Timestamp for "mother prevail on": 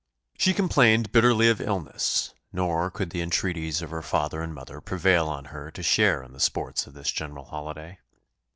4.51-5.45